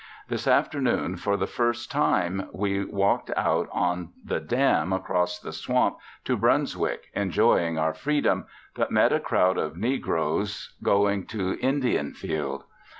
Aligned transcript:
This 0.29 0.47
afternoon, 0.47 1.15
for 1.17 1.37
the 1.37 1.45
first 1.45 1.91
time, 1.91 2.49
we 2.51 2.83
walked 2.83 3.29
out 3.37 3.69
on 3.71 4.09
the 4.25 4.39
dam 4.39 4.91
across 4.91 5.37
the 5.37 5.51
swamp 5.53 5.99
to 6.25 6.35
Brunswick 6.35 7.11
enjoying 7.13 7.77
our 7.77 7.93
freedom, 7.93 8.47
but 8.73 8.89
met 8.89 9.13
a 9.13 9.19
crowd 9.19 9.59
of 9.59 9.77
negroes 9.77 10.73
going 10.81 11.27
to 11.27 11.53
Indianfield. 11.57 12.63